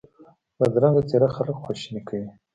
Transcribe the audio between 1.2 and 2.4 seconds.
خلک خواشیني کوي